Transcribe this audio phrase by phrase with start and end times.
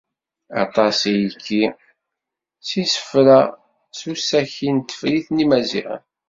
[0.63, 1.63] Aṭas i yekki
[2.67, 6.01] s yisefra-s deg usaki n tefrit n Yimaziɣen.